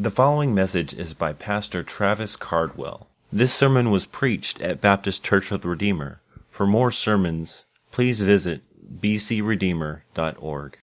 [0.00, 3.06] The following message is by Pastor Travis Cardwell.
[3.30, 6.22] This sermon was preached at Baptist Church of the Redeemer.
[6.48, 8.62] For more sermons, please visit
[8.98, 10.78] bcredeemer.org.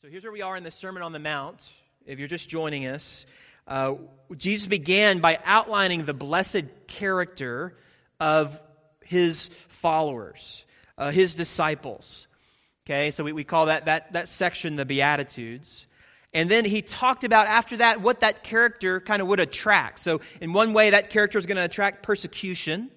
[0.00, 1.68] So here's where we are in the Sermon on the Mount.
[2.06, 3.26] If you're just joining us,
[3.66, 3.94] uh,
[4.36, 7.76] Jesus began by outlining the blessed character
[8.20, 8.62] of
[9.04, 10.64] his followers,
[10.96, 12.28] uh, his disciples.
[12.86, 15.88] Okay, so we, we call that, that, that section the Beatitudes.
[16.34, 20.00] And then he talked about after that what that character kind of would attract.
[20.00, 22.90] So, in one way, that character is going to attract persecution.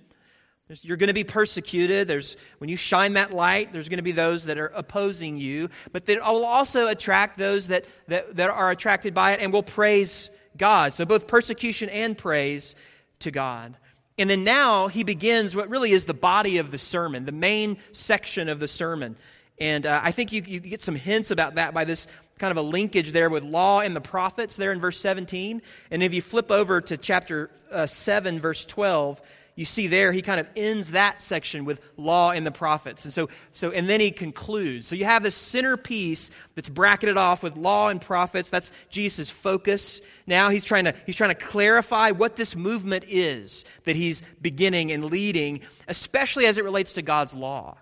[0.82, 2.10] You're going to be persecuted.
[2.10, 5.70] There's, when you shine that light, there's going to be those that are opposing you.
[5.94, 9.64] But it will also attract those that, that, that are attracted by it and will
[9.64, 10.94] praise God.
[10.94, 12.76] So, both persecution and praise
[13.20, 13.78] to God.
[14.18, 17.78] And then now he begins what really is the body of the sermon, the main
[17.92, 19.16] section of the sermon.
[19.60, 22.08] And uh, I think you, you get some hints about that by this
[22.38, 25.62] kind of a linkage there with law and the prophets there in verse 17.
[25.90, 29.22] And if you flip over to chapter uh, 7, verse 12,
[29.56, 33.06] you see there he kind of ends that section with law and the prophets.
[33.06, 34.88] And so, so and then he concludes.
[34.88, 38.52] So you have this centerpiece that's bracketed off with law and prophets.
[38.52, 40.00] That's Jesus' focus.
[40.28, 44.92] Now he's trying to he's trying to clarify what this movement is that he's beginning
[44.92, 47.78] and leading, especially as it relates to God's law.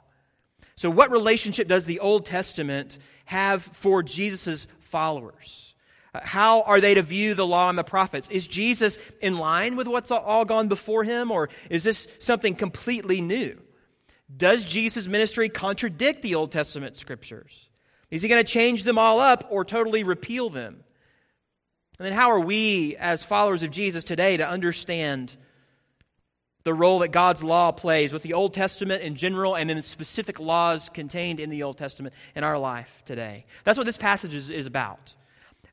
[0.75, 5.73] So, what relationship does the Old Testament have for Jesus' followers?
[6.13, 8.29] Uh, how are they to view the law and the prophets?
[8.29, 13.21] Is Jesus in line with what's all gone before him, or is this something completely
[13.21, 13.59] new?
[14.35, 17.69] Does Jesus' ministry contradict the Old Testament scriptures?
[18.11, 20.83] Is he going to change them all up or totally repeal them?
[21.97, 25.37] And then, how are we, as followers of Jesus today, to understand
[26.65, 30.39] the role that God's law plays with the Old Testament in general and in specific
[30.39, 33.45] laws contained in the Old Testament in our life today.
[33.63, 35.13] That's what this passage is, is about.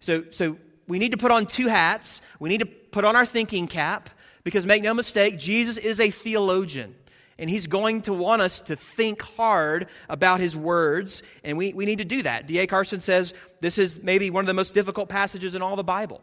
[0.00, 2.20] So, so we need to put on two hats.
[2.38, 4.10] We need to put on our thinking cap
[4.44, 6.94] because make no mistake, Jesus is a theologian.
[7.38, 11.86] And he's going to want us to think hard about his words, and we, we
[11.86, 12.46] need to do that.
[12.46, 12.66] D.A.
[12.66, 16.20] Carson says this is maybe one of the most difficult passages in all the Bible.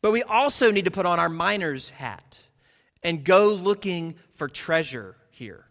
[0.00, 2.38] But we also need to put on our miner's hat
[3.02, 5.66] and go looking for treasure here,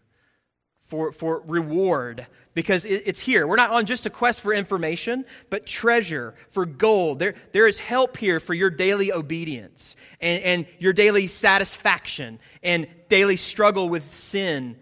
[0.82, 3.46] for, for reward, because it, it's here.
[3.46, 7.18] We're not on just a quest for information, but treasure, for gold.
[7.18, 12.88] There, there is help here for your daily obedience and, and your daily satisfaction and
[13.08, 14.76] daily struggle with sin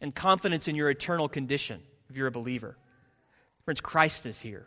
[0.00, 2.76] and confidence in your eternal condition if you're a believer.
[3.64, 4.66] Friends, Christ is here.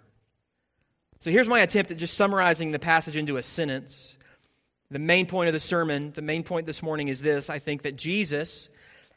[1.19, 4.15] So here's my attempt at just summarizing the passage into a sentence.
[4.91, 7.81] The main point of the sermon, the main point this morning is this I think
[7.83, 8.69] that Jesus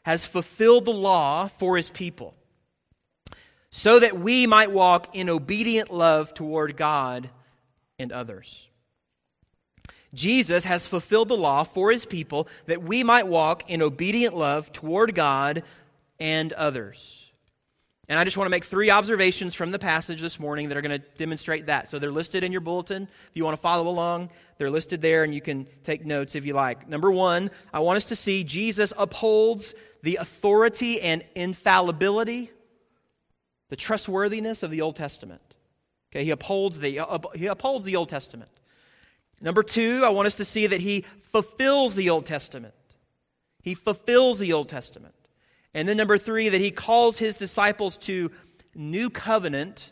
[0.03, 2.33] has fulfilled the law for his people
[3.69, 7.29] so that we might walk in obedient love toward God
[7.99, 8.67] and others.
[10.13, 14.71] Jesus has fulfilled the law for his people that we might walk in obedient love
[14.71, 15.63] toward God
[16.19, 17.28] and others.
[18.09, 20.81] And I just want to make three observations from the passage this morning that are
[20.81, 21.89] going to demonstrate that.
[21.89, 23.03] So they're listed in your bulletin.
[23.03, 26.43] If you want to follow along, they're listed there and you can take notes if
[26.43, 26.89] you like.
[26.89, 32.49] Number one, I want us to see Jesus upholds the authority and infallibility,
[33.69, 35.41] the trustworthiness of the Old Testament.
[36.11, 38.49] Okay, he upholds the, uh, he upholds the Old Testament.
[39.39, 42.73] Number two, I want us to see that he fulfills the Old Testament.
[43.61, 45.13] He fulfills the Old Testament.
[45.73, 48.31] And then number three, that he calls his disciples to
[48.75, 49.91] new covenant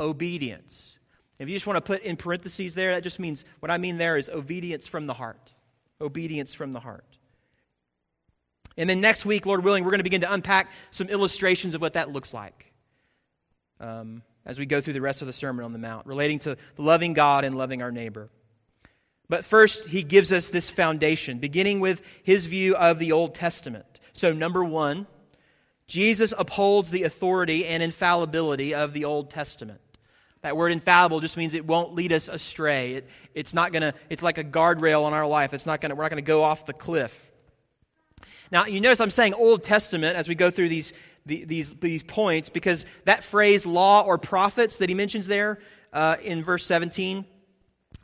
[0.00, 0.98] obedience.
[1.38, 3.98] If you just want to put in parentheses there, that just means what I mean
[3.98, 5.52] there is obedience from the heart.
[6.00, 7.04] Obedience from the heart.
[8.78, 11.80] And then next week, Lord willing, we're going to begin to unpack some illustrations of
[11.80, 12.72] what that looks like
[13.80, 16.56] um, as we go through the rest of the Sermon on the Mount, relating to
[16.76, 18.28] loving God and loving our neighbor.
[19.28, 23.95] But first, he gives us this foundation, beginning with his view of the Old Testament.
[24.16, 25.06] So, number one,
[25.88, 29.78] Jesus upholds the authority and infallibility of the Old Testament.
[30.40, 32.94] That word infallible just means it won't lead us astray.
[32.94, 35.52] It, it's not gonna, it's like a guardrail on our life.
[35.52, 37.30] It's not gonna, we're not gonna go off the cliff.
[38.50, 40.94] Now, you notice I'm saying Old Testament as we go through these,
[41.26, 45.58] these, these points because that phrase law or prophets that he mentions there
[45.92, 47.26] uh, in verse 17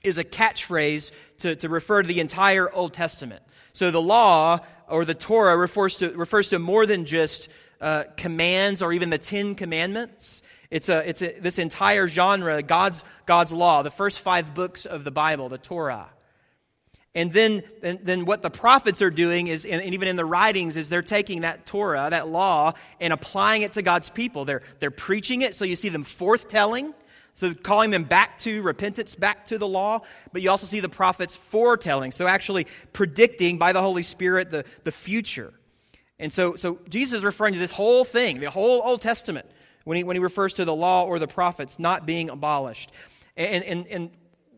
[0.05, 3.43] is a catchphrase to, to refer to the entire Old Testament.
[3.73, 4.59] So the law
[4.93, 7.49] or the Torah refers to, refers to more than just
[7.81, 10.43] uh, commands or even the Ten Commandments.
[10.71, 15.05] It's, a, it's a, this entire genre, God's, God's law, the first five books of
[15.05, 16.11] the Bible, the Torah.
[17.15, 20.77] And then, and then what the prophets are doing is, and even in the writings,
[20.77, 24.45] is they're taking that Torah, that law, and applying it to God's people.
[24.45, 26.93] They're, they're preaching it, so you see them forthtelling
[27.35, 30.01] So, calling them back to repentance, back to the law,
[30.33, 34.65] but you also see the prophets foretelling, so actually predicting by the Holy Spirit the,
[34.83, 35.55] the future.
[36.19, 39.47] And so, so Jesus is referring to this whole thing, the whole Old Testament,
[39.85, 42.93] when he, when he refers to the law or the prophets not being abolished.
[43.37, 44.11] And, and, and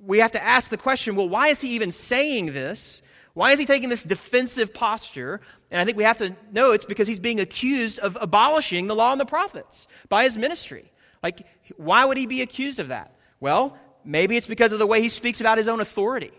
[0.02, 3.02] we have to ask the question well, why is he even saying this?
[3.34, 5.40] Why is he taking this defensive posture?
[5.70, 8.94] And I think we have to know it's because he's being accused of abolishing the
[8.94, 10.92] law and the prophets by his ministry.
[11.22, 11.46] Like,
[11.76, 13.14] why would he be accused of that?
[13.40, 16.32] Well, maybe it's because of the way he speaks about his own authority.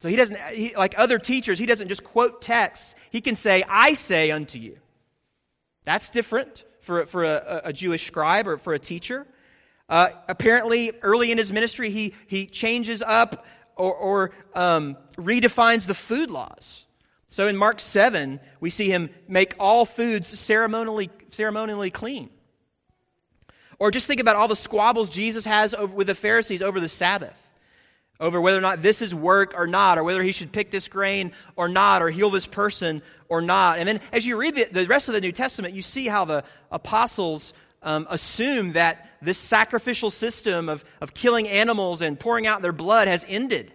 [0.00, 2.94] So he doesn't, he, like other teachers, he doesn't just quote texts.
[3.10, 4.78] He can say, I say unto you.
[5.84, 9.26] That's different for, for a, a Jewish scribe or for a teacher.
[9.88, 13.44] Uh, apparently, early in his ministry, he, he changes up
[13.76, 16.86] or, or um, redefines the food laws.
[17.28, 22.30] So in Mark 7, we see him make all foods ceremonially, ceremonially clean.
[23.82, 26.86] Or just think about all the squabbles Jesus has over, with the Pharisees over the
[26.86, 27.36] Sabbath,
[28.20, 30.86] over whether or not this is work or not, or whether he should pick this
[30.86, 33.80] grain or not, or heal this person or not.
[33.80, 36.24] And then as you read the, the rest of the New Testament, you see how
[36.24, 42.62] the apostles um, assume that this sacrificial system of, of killing animals and pouring out
[42.62, 43.72] their blood has ended.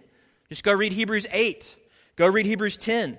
[0.48, 1.76] Just go read Hebrews 8,
[2.16, 3.18] go read Hebrews 10.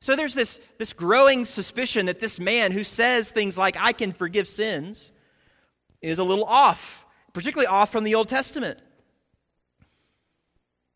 [0.00, 4.10] So there's this, this growing suspicion that this man who says things like, I can
[4.10, 5.12] forgive sins,
[6.10, 8.80] is a little off, particularly off from the Old Testament.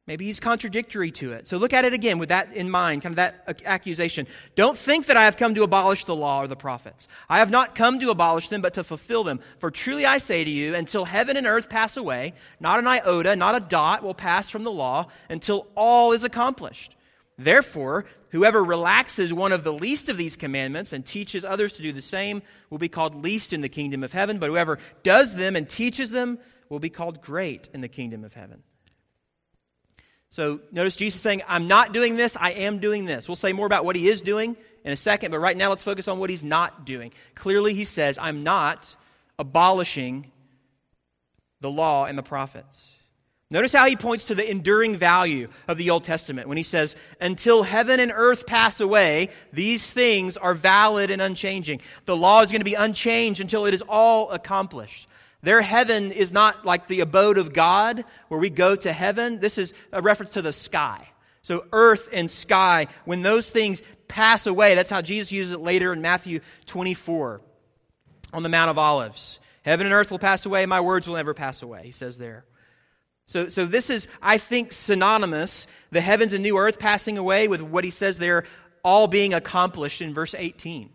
[0.06, 1.48] Maybe he's contradictory to it.
[1.48, 4.26] So look at it again with that in mind, kind of that accusation.
[4.54, 7.08] Don't think that I have come to abolish the law or the prophets.
[7.28, 9.40] I have not come to abolish them, but to fulfill them.
[9.58, 13.36] For truly I say to you, until heaven and earth pass away, not an iota,
[13.36, 16.96] not a dot will pass from the law until all is accomplished.
[17.38, 21.92] Therefore, whoever relaxes one of the least of these commandments and teaches others to do
[21.92, 25.54] the same will be called least in the kingdom of heaven, but whoever does them
[25.54, 26.38] and teaches them
[26.68, 28.62] will be called great in the kingdom of heaven.
[30.30, 33.28] So notice Jesus saying, I'm not doing this, I am doing this.
[33.28, 35.84] We'll say more about what he is doing in a second, but right now let's
[35.84, 37.12] focus on what he's not doing.
[37.34, 38.94] Clearly, he says, I'm not
[39.38, 40.32] abolishing
[41.60, 42.94] the law and the prophets.
[43.50, 46.96] Notice how he points to the enduring value of the Old Testament when he says,
[47.18, 51.80] Until heaven and earth pass away, these things are valid and unchanging.
[52.04, 55.08] The law is going to be unchanged until it is all accomplished.
[55.42, 59.38] Their heaven is not like the abode of God where we go to heaven.
[59.38, 61.08] This is a reference to the sky.
[61.40, 65.92] So, earth and sky, when those things pass away, that's how Jesus uses it later
[65.94, 67.40] in Matthew 24
[68.34, 69.40] on the Mount of Olives.
[69.62, 72.44] Heaven and earth will pass away, my words will never pass away, he says there.
[73.28, 77.60] So, so this is, I think, synonymous, the heavens and new earth passing away with
[77.60, 78.44] what he says there,
[78.82, 80.88] all being accomplished in verse 18.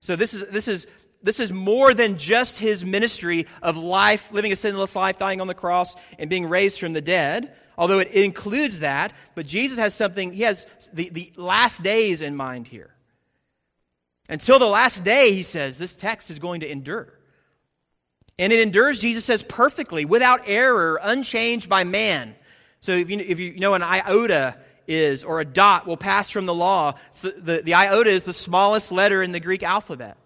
[0.00, 0.88] So this is, this is,
[1.22, 5.46] this is more than just his ministry of life, living a sinless life, dying on
[5.46, 9.12] the cross, and being raised from the dead, although it includes that.
[9.36, 12.92] But Jesus has something, he has the, the last days in mind here.
[14.28, 17.15] Until the last day, he says, this text is going to endure.
[18.38, 22.34] And it endures, Jesus says, perfectly, without error, unchanged by man.
[22.80, 24.56] So if you, if you know an iota
[24.86, 28.32] is, or a dot will pass from the law, so the, the iota is the
[28.32, 30.16] smallest letter in the Greek alphabet.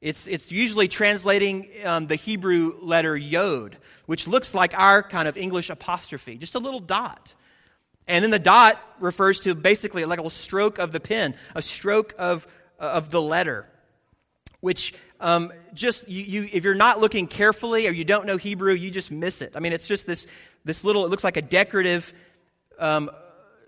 [0.00, 3.76] It's, it's usually translating um, the Hebrew letter yod,
[4.06, 7.34] which looks like our kind of English apostrophe, just a little dot.
[8.06, 12.14] And then the dot refers to basically like a stroke of the pen, a stroke
[12.18, 12.46] of,
[12.78, 13.68] of the letter,
[14.60, 18.72] which um, just you, you, if you're not looking carefully or you don't know Hebrew,
[18.72, 19.52] you just miss it.
[19.54, 20.26] I mean, it's just this
[20.64, 21.04] this little.
[21.04, 22.12] It looks like a decorative,
[22.78, 23.10] um,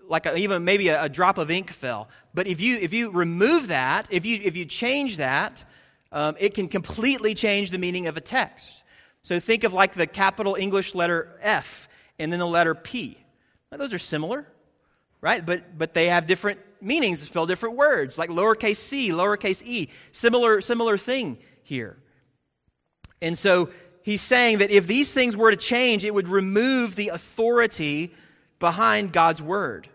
[0.07, 2.07] like a, even maybe a, a, drop of ink fell.
[2.33, 5.63] But if you if you remove that, if you if you change that,
[6.11, 8.71] um, it can completely change the meaning of a text.
[9.21, 13.17] So think of like the capital English letter F and then the letter P.
[13.71, 14.47] Now, those are similar,
[15.19, 15.45] right?
[15.45, 19.89] But but they have different meanings spell different words, like lowercase c, lowercase e.
[20.11, 21.97] Similar, similar thing here.
[23.21, 23.69] And so
[24.03, 28.13] he's saying that if these things were to change, it would remove the authority
[28.59, 29.87] behind God's word.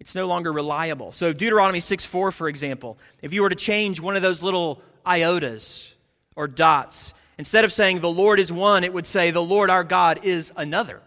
[0.00, 1.12] It's no longer reliable.
[1.12, 4.82] So Deuteronomy 6 4, for example, if you were to change one of those little
[5.06, 5.92] iotas
[6.36, 9.84] or dots, instead of saying the Lord is one, it would say the Lord our
[9.84, 11.00] God is another.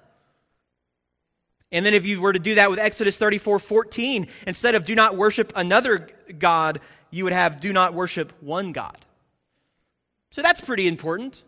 [1.71, 4.95] And then if you were to do that with Exodus 34 14, instead of do
[4.95, 6.79] not worship another God,
[7.11, 8.97] you would have do not worship one God.
[10.31, 11.43] So that's pretty important.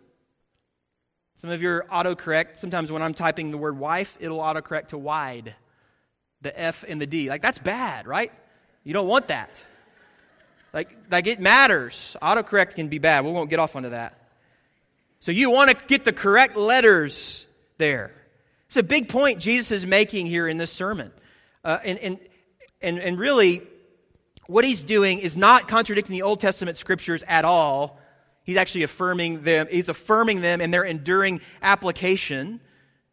[1.38, 5.56] Some of your autocorrect, sometimes when I'm typing the word wife, it'll autocorrect to wide,
[6.42, 7.30] the F and the D.
[7.30, 8.32] Like, that's bad, right?
[8.84, 9.64] You don't want that.
[10.74, 12.18] Like, like it matters.
[12.22, 13.24] Autocorrect can be bad.
[13.24, 14.20] We won't get off onto that.
[15.20, 17.48] So you want to get the correct letters
[17.78, 18.12] there.
[18.70, 21.12] It's a big point Jesus is making here in this sermon.
[21.64, 22.20] Uh, and, and,
[22.82, 23.64] and, and really,
[24.46, 28.00] what he's doing is not contradicting the Old Testament scriptures at all.
[28.44, 29.66] He's actually affirming them.
[29.72, 32.62] He's affirming them in their enduring application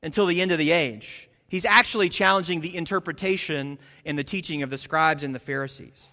[0.02, 1.26] until the end of the age.
[1.48, 6.08] He's actually challenging the interpretation and the teaching of the scribes and the Pharisees.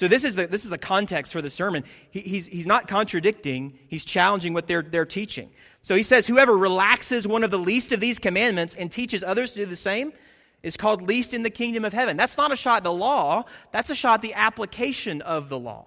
[0.00, 1.84] So this is the, this is the context for the sermon.
[2.10, 5.50] He, he's, he's not contradicting, he's challenging what they're, they're teaching.
[5.82, 9.52] So he says, Whoever relaxes one of the least of these commandments and teaches others
[9.52, 10.14] to do the same
[10.62, 12.16] is called least in the kingdom of heaven.
[12.16, 15.58] That's not a shot at the law, that's a shot at the application of the
[15.58, 15.84] law.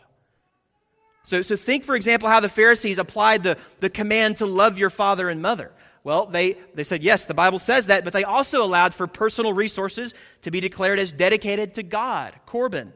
[1.24, 4.91] So, so think, for example, how the Pharisees applied the, the command to love your
[4.91, 5.72] father and mother.
[6.03, 9.53] Well, they, they said, yes, the Bible says that, but they also allowed for personal
[9.53, 12.93] resources to be declared as dedicated to God, Corban,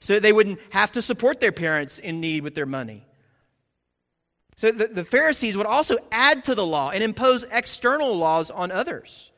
[0.00, 3.04] so they wouldn't have to support their parents in need with their money.
[4.56, 8.72] So the, the Pharisees would also add to the law and impose external laws on
[8.72, 9.30] others.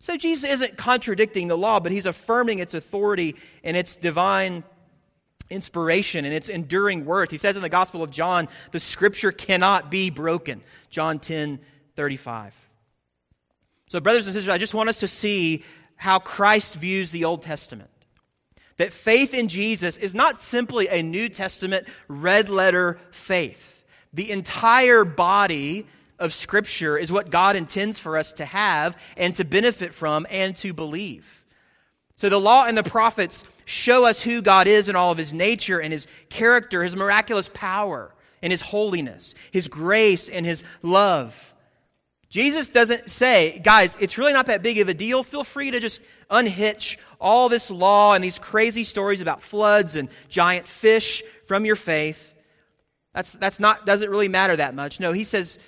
[0.00, 4.64] So Jesus isn't contradicting the law, but he's affirming its authority and its divine
[5.50, 7.30] inspiration and its enduring worth.
[7.30, 10.62] He says in the Gospel of John, the scripture cannot be broken.
[10.90, 11.60] John 10
[11.94, 12.54] 35.
[13.88, 15.64] So, brothers and sisters, I just want us to see
[15.96, 17.90] how Christ views the Old Testament.
[18.78, 23.84] That faith in Jesus is not simply a New Testament red letter faith.
[24.12, 25.86] The entire body
[26.18, 30.56] of Scripture is what God intends for us to have and to benefit from and
[30.56, 31.44] to believe.
[32.16, 35.32] So the law and the prophets show us who God is in all of his
[35.32, 41.54] nature and his character, his miraculous power and his holiness, his grace and his love.
[42.28, 45.22] Jesus doesn't say, guys, it's really not that big of a deal.
[45.22, 50.08] Feel free to just unhitch all this law and these crazy stories about floods and
[50.28, 52.34] giant fish from your faith.
[53.14, 55.00] That's, that's not, doesn't really matter that much.
[55.00, 55.58] No, he says,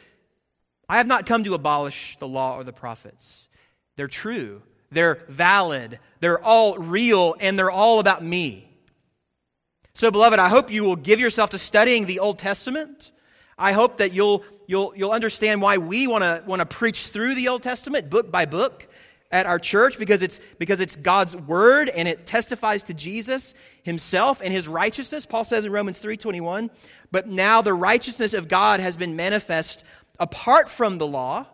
[0.88, 3.48] I have not come to abolish the law or the prophets.
[3.96, 8.66] They're true, they're valid, they're all real, and they're all about me.
[9.94, 13.12] So, beloved, I hope you will give yourself to studying the Old Testament.
[13.60, 17.34] I hope that you'll, you'll, you'll understand why we want to want to preach through
[17.34, 18.88] the Old Testament book by book
[19.30, 24.40] at our church because it's, because it's God's word and it testifies to Jesus himself
[24.42, 25.26] and his righteousness.
[25.26, 26.70] Paul says in Romans 3.21,
[27.12, 29.84] but now the righteousness of God has been manifest
[30.18, 31.46] apart from the law,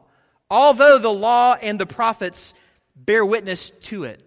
[0.51, 2.55] although the law and the prophets
[2.95, 4.23] bear witness to it.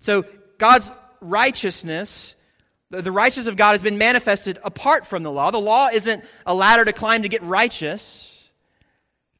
[0.00, 0.24] So
[0.58, 2.34] God's righteousness,
[2.90, 5.50] the righteousness of God has been manifested apart from the law.
[5.50, 8.48] The law isn't a ladder to climb to get righteous.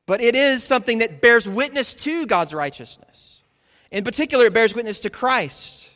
[0.07, 3.43] But it is something that bears witness to God's righteousness.
[3.90, 5.90] In particular, it bears witness to Christ.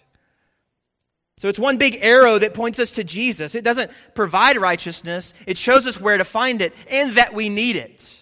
[1.38, 3.54] So it's one big arrow that points us to Jesus.
[3.54, 7.76] It doesn't provide righteousness, it shows us where to find it and that we need
[7.76, 8.18] it.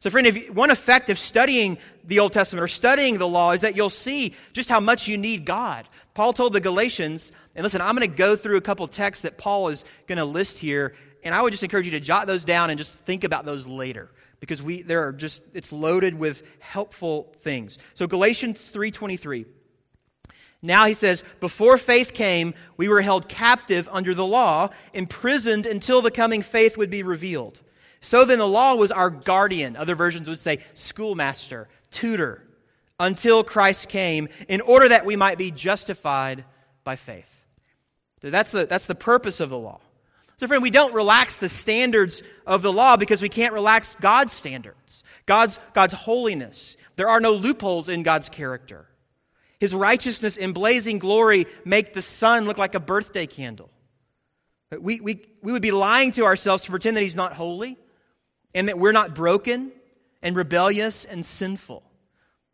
[0.00, 3.60] So, friend, if one effect of studying the Old Testament or studying the law is
[3.60, 5.88] that you'll see just how much you need God.
[6.14, 9.38] Paul told the Galatians, and listen, I'm going to go through a couple texts that
[9.38, 12.44] Paul is going to list here, and I would just encourage you to jot those
[12.44, 16.42] down and just think about those later because we there are just it's loaded with
[16.58, 17.78] helpful things.
[17.94, 19.46] So Galatians 3:23.
[20.64, 26.02] Now he says, before faith came, we were held captive under the law, imprisoned until
[26.02, 27.60] the coming faith would be revealed.
[28.00, 29.76] So then the law was our guardian.
[29.76, 32.46] Other versions would say schoolmaster, tutor,
[33.02, 36.44] until Christ came, in order that we might be justified
[36.84, 37.44] by faith.
[38.22, 39.80] So that's the, that's the purpose of the law.
[40.36, 44.32] So, friend, we don't relax the standards of the law because we can't relax God's
[44.32, 46.76] standards, God's, God's holiness.
[46.94, 48.86] There are no loopholes in God's character.
[49.58, 53.70] His righteousness and blazing glory make the sun look like a birthday candle.
[54.70, 57.78] We, we, we would be lying to ourselves to pretend that He's not holy
[58.54, 59.72] and that we're not broken
[60.22, 61.82] and rebellious and sinful.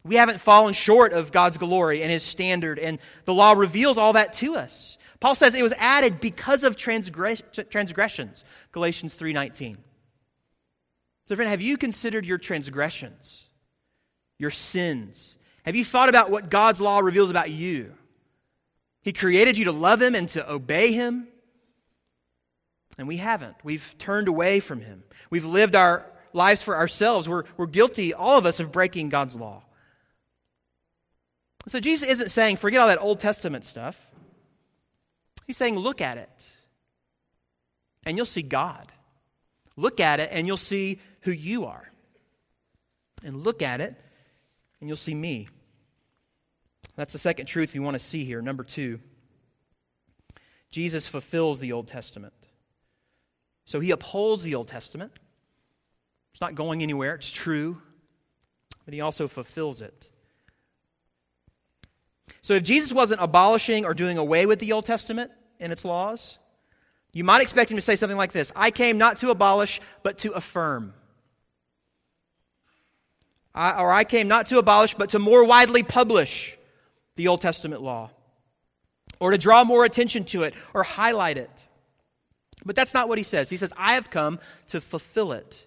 [0.08, 4.14] We haven't fallen short of God's glory and His standard, and the law reveals all
[4.14, 4.98] that to us.
[5.20, 8.44] Paul says it was added because of transgress- transgressions.
[8.72, 9.78] Galatians 3:19.
[11.26, 13.44] So friend, have you considered your transgressions?
[14.38, 15.36] Your sins?
[15.64, 17.92] Have you thought about what God's law reveals about you?
[19.02, 21.28] He created you to love him and to obey him.
[22.96, 23.56] And we haven't.
[23.62, 25.04] We've turned away from him.
[25.30, 27.28] We've lived our lives for ourselves.
[27.28, 29.62] We're, we're guilty, all of us, of breaking God's law.
[31.68, 34.06] So Jesus isn't saying, forget all that Old Testament stuff.
[35.46, 36.46] He's saying, look at it,
[38.04, 38.90] and you'll see God.
[39.76, 41.90] Look at it, and you'll see who you are.
[43.24, 43.94] And look at it,
[44.80, 45.48] and you'll see me.
[46.96, 48.42] That's the second truth we want to see here.
[48.42, 49.00] Number two,
[50.70, 52.34] Jesus fulfills the Old Testament.
[53.64, 55.12] So he upholds the Old Testament.
[56.32, 57.80] It's not going anywhere, it's true,
[58.84, 60.08] but he also fulfills it.
[62.40, 65.30] So if Jesus wasn't abolishing or doing away with the Old Testament
[65.60, 66.38] and its laws,
[67.12, 70.18] you might expect him to say something like this I came not to abolish, but
[70.18, 70.94] to affirm.
[73.54, 76.56] I, or I came not to abolish, but to more widely publish
[77.16, 78.10] the Old Testament law,
[79.18, 81.50] or to draw more attention to it, or highlight it.
[82.64, 83.50] But that's not what he says.
[83.50, 85.66] He says, I have come to fulfill it.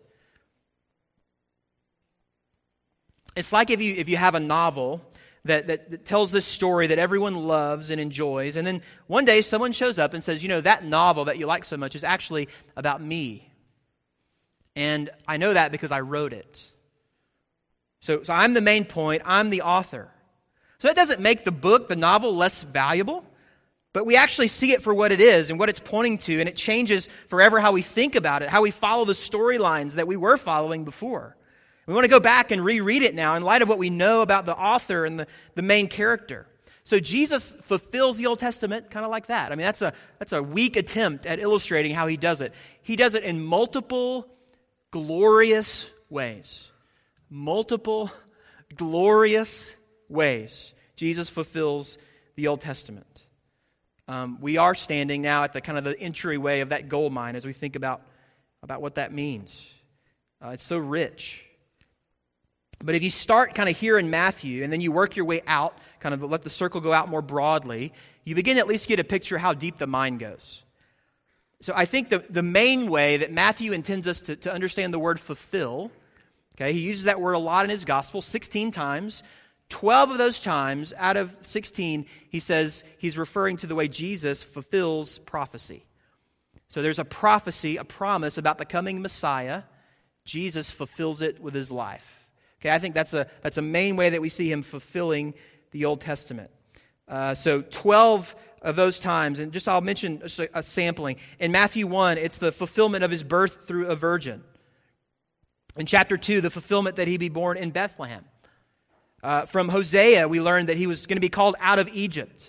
[3.35, 5.01] It's like if you, if you have a novel
[5.45, 9.41] that, that, that, tells this story that everyone loves and enjoys, and then one day
[9.41, 12.03] someone shows up and says, You know, that novel that you like so much is
[12.03, 13.47] actually about me.
[14.75, 16.71] And I know that because I wrote it.
[18.01, 20.09] So, so I'm the main point, I'm the author.
[20.79, 23.23] So that doesn't make the book, the novel, less valuable,
[23.93, 26.47] but we actually see it for what it is and what it's pointing to, and
[26.47, 30.15] it changes forever how we think about it, how we follow the storylines that we
[30.15, 31.35] were following before.
[31.91, 34.21] We want to go back and reread it now in light of what we know
[34.21, 36.47] about the author and the, the main character.
[36.85, 39.51] So Jesus fulfills the Old Testament kind of like that.
[39.51, 42.53] I mean, that's a, that's a weak attempt at illustrating how he does it.
[42.81, 44.25] He does it in multiple
[44.91, 46.65] glorious ways.
[47.29, 48.09] Multiple
[48.73, 49.73] glorious
[50.07, 50.73] ways.
[50.95, 51.97] Jesus fulfills
[52.37, 53.25] the Old Testament.
[54.07, 57.35] Um, we are standing now at the kind of the entryway of that gold mine
[57.35, 58.01] as we think about,
[58.63, 59.73] about what that means.
[60.41, 61.47] Uh, it's so rich.
[62.83, 65.41] But if you start kind of here in Matthew and then you work your way
[65.45, 68.99] out, kind of let the circle go out more broadly, you begin at least get
[68.99, 70.63] a picture how deep the mind goes.
[71.61, 74.99] So I think the, the main way that Matthew intends us to, to understand the
[74.99, 75.91] word fulfill,
[76.55, 79.21] okay, he uses that word a lot in his gospel, 16 times.
[79.69, 84.43] 12 of those times out of 16, he says he's referring to the way Jesus
[84.43, 85.85] fulfills prophecy.
[86.67, 89.63] So there's a prophecy, a promise about the coming Messiah.
[90.25, 92.20] Jesus fulfills it with his life.
[92.61, 95.33] Okay, I think that's a, that's a main way that we see him fulfilling
[95.71, 96.51] the Old Testament.
[97.07, 100.21] Uh, so 12 of those times, and just I'll mention
[100.53, 101.17] a, sampling.
[101.39, 104.43] In Matthew 1, it's the fulfillment of his birth through a virgin.
[105.75, 108.25] In chapter 2, the fulfillment that he be born in Bethlehem.
[109.23, 112.47] Uh, from Hosea, we learned that he was going to be called out of Egypt.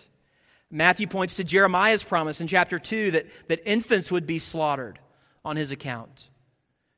[0.71, 4.99] Matthew points to Jeremiah's promise in chapter 2 that, that infants would be slaughtered
[5.45, 6.29] on his account.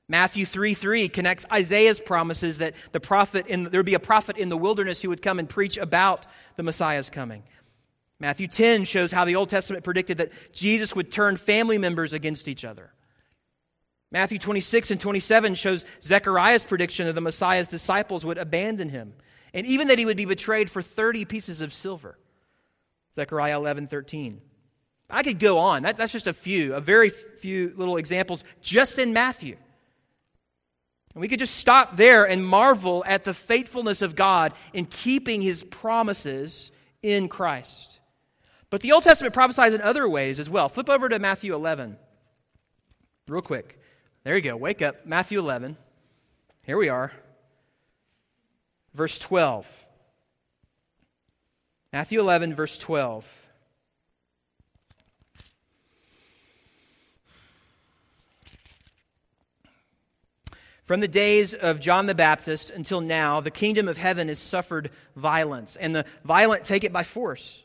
[0.08, 4.36] Matthew 3 3 connects Isaiah's promises that the prophet in, there would be a prophet
[4.36, 7.42] in the wilderness who would come and preach about the Messiah's coming.
[8.20, 12.48] Matthew 10 shows how the Old Testament predicted that Jesus would turn family members against
[12.48, 12.92] each other.
[14.12, 19.14] Matthew 26 and 27 shows Zechariah's prediction that the Messiah's disciples would abandon him,
[19.52, 22.18] and even that he would be betrayed for 30 pieces of silver.
[23.16, 24.40] Zechariah 11 13.
[25.10, 25.82] I could go on.
[25.82, 29.56] That, that's just a few, a very few little examples just in Matthew.
[31.14, 35.40] And we could just stop there and marvel at the faithfulness of God in keeping
[35.40, 36.72] his promises
[37.03, 38.00] in Christ.
[38.70, 40.68] But the Old Testament prophesies in other ways as well.
[40.68, 41.96] Flip over to Matthew 11.
[43.29, 43.79] Real quick.
[44.24, 44.57] There you go.
[44.57, 45.07] Wake up.
[45.07, 45.77] Matthew 11.
[46.66, 47.12] Here we are.
[48.92, 49.85] Verse 12.
[51.92, 53.43] Matthew 11, verse 12.
[60.85, 64.90] From the days of John the Baptist until now, the kingdom of heaven has suffered
[65.16, 67.62] violence, and the violent take it by force.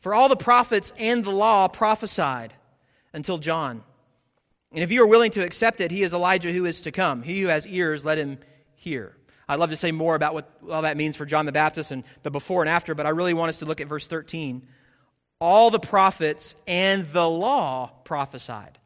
[0.00, 2.52] For all the prophets and the law prophesied
[3.14, 3.82] until John.
[4.70, 7.22] And if you are willing to accept it, he is Elijah who is to come.
[7.22, 8.38] He who has ears, let him
[8.74, 9.16] hear.
[9.48, 12.04] I'd love to say more about what all that means for John the Baptist and
[12.22, 14.68] the before and after, but I really want us to look at verse 13.
[15.40, 18.77] All the prophets and the law prophesied.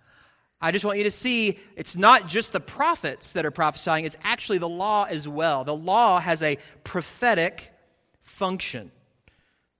[0.62, 4.16] I just want you to see it's not just the prophets that are prophesying, it's
[4.22, 5.64] actually the law as well.
[5.64, 7.72] The law has a prophetic
[8.20, 8.92] function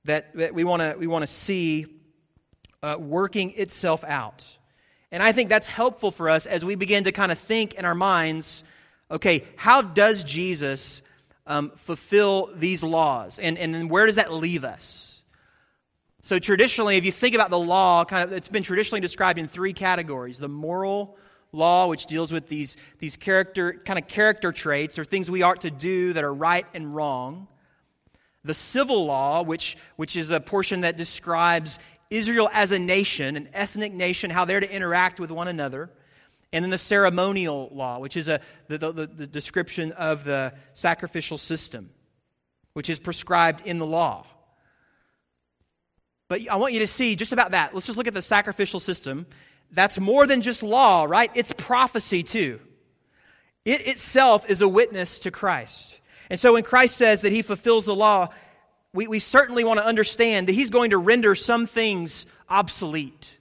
[0.04, 1.86] that, that we want to we wanna see
[2.82, 4.58] uh, working itself out.
[5.12, 7.84] And I think that's helpful for us as we begin to kind of think in
[7.84, 8.64] our minds
[9.12, 11.02] okay, how does Jesus
[11.46, 13.38] um, fulfill these laws?
[13.38, 15.11] And, and where does that leave us?
[16.24, 19.48] So, traditionally, if you think about the law, kind of, it's been traditionally described in
[19.48, 21.16] three categories the moral
[21.50, 25.62] law, which deals with these, these character, kind of character traits or things we ought
[25.62, 27.48] to do that are right and wrong.
[28.44, 33.48] The civil law, which, which is a portion that describes Israel as a nation, an
[33.52, 35.90] ethnic nation, how they're to interact with one another.
[36.52, 41.36] And then the ceremonial law, which is a, the, the, the description of the sacrificial
[41.36, 41.90] system,
[42.74, 44.26] which is prescribed in the law.
[46.32, 47.74] But I want you to see just about that.
[47.74, 49.26] Let's just look at the sacrificial system.
[49.70, 51.30] That's more than just law, right?
[51.34, 52.58] It's prophecy too.
[53.66, 56.00] It itself is a witness to Christ.
[56.30, 58.30] And so when Christ says that he fulfills the law,
[58.94, 63.36] we, we certainly want to understand that he's going to render some things obsolete.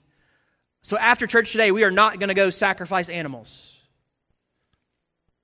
[0.82, 3.74] So after church today, we are not going to go sacrifice animals.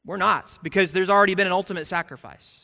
[0.04, 2.60] We're not, because there's already been an ultimate sacrifice.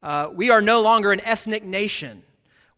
[0.00, 2.22] Uh, we are no longer an ethnic nation.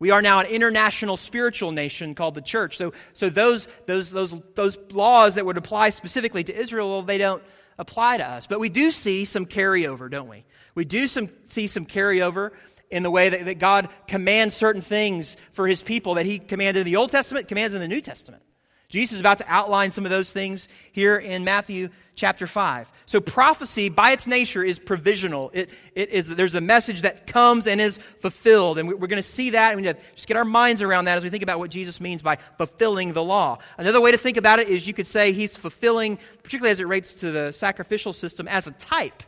[0.00, 2.76] We are now an international spiritual nation called the church.
[2.76, 7.18] So, so those, those, those, those laws that would apply specifically to Israel, well, they
[7.18, 7.42] don't
[7.78, 8.46] apply to us.
[8.46, 10.44] But we do see some carryover, don't we?
[10.74, 12.52] We do some, see some carryover
[12.90, 16.80] in the way that, that God commands certain things for his people that he commanded
[16.80, 18.42] in the Old Testament, commands in the New Testament.
[18.88, 22.90] Jesus is about to outline some of those things here in Matthew chapter 5.
[23.04, 25.50] So prophecy, by its nature, is provisional.
[25.52, 28.78] It, it is, there's a message that comes and is fulfilled.
[28.78, 29.74] And we're going to see that.
[29.74, 32.22] And we just get our minds around that as we think about what Jesus means
[32.22, 33.58] by fulfilling the law.
[33.76, 36.84] Another way to think about it is you could say he's fulfilling, particularly as it
[36.84, 39.22] relates to the sacrificial system, as a type.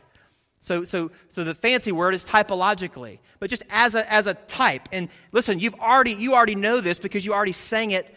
[0.59, 4.89] So, so, so the fancy word is typologically, but just as a, as a type.
[4.91, 8.15] And listen, you've already, you already know this because you already sang it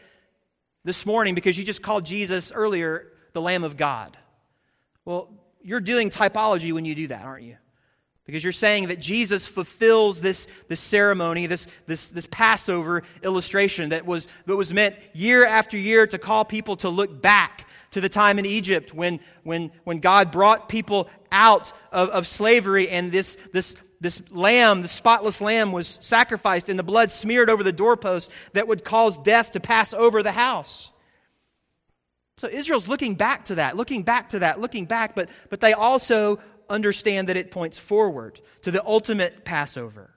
[0.84, 4.16] this morning because you just called Jesus earlier the Lamb of God.
[5.04, 5.28] Well,
[5.62, 7.56] you're doing typology when you do that, aren't you?
[8.26, 14.06] Because you're saying that Jesus fulfills this, this ceremony, this, this, this Passover illustration that
[14.06, 18.08] was, that was meant year after year to call people to look back to the
[18.08, 23.36] time in Egypt when, when, when God brought people out of, of slavery and this,
[23.52, 28.30] this, this lamb, the spotless lamb, was sacrificed and the blood smeared over the doorpost
[28.52, 30.90] that would cause death to pass over the house.
[32.36, 35.72] So Israel's looking back to that, looking back to that, looking back, but, but they
[35.72, 36.38] also
[36.68, 40.10] understand that it points forward to the ultimate Passover.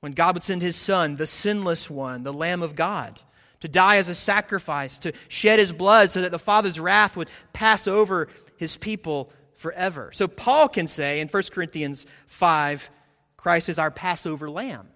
[0.00, 3.20] When God would send his son, the sinless one, the Lamb of God,
[3.60, 7.30] to die as a sacrifice, to shed his blood so that the Father's wrath would
[7.52, 10.10] pass over his people forever.
[10.12, 12.90] So Paul can say in 1 Corinthians 5,
[13.36, 14.88] Christ is our Passover lamb.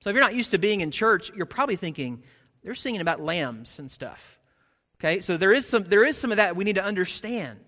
[0.00, 2.22] So if you're not used to being in church, you're probably thinking,
[2.62, 4.38] they're singing about lambs and stuff.
[5.00, 7.58] Okay, so there is some, there is some of that we need to understand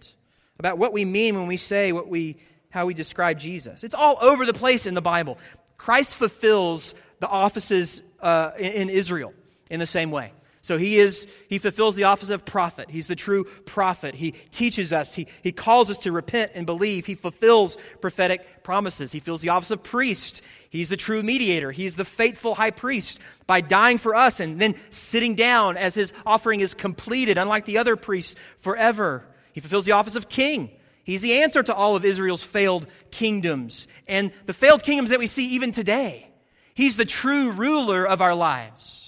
[0.60, 2.36] about what we mean when we say what we,
[2.70, 3.82] how we describe Jesus.
[3.82, 5.38] It's all over the place in the Bible.
[5.76, 9.34] Christ fulfills the offices uh, in, in Israel
[9.68, 10.32] in the same way.
[10.64, 12.88] So he is, he fulfills the office of prophet.
[12.88, 14.14] He's the true prophet.
[14.14, 15.14] He teaches us.
[15.14, 17.04] He, he calls us to repent and believe.
[17.04, 19.12] He fulfills prophetic promises.
[19.12, 20.40] He fills the office of priest.
[20.70, 21.70] He's the true mediator.
[21.70, 26.14] He's the faithful high priest by dying for us and then sitting down as his
[26.24, 29.22] offering is completed, unlike the other priests, forever.
[29.52, 30.70] He fulfills the office of king.
[31.02, 35.26] He's the answer to all of Israel's failed kingdoms and the failed kingdoms that we
[35.26, 36.26] see even today.
[36.72, 39.03] He's the true ruler of our lives.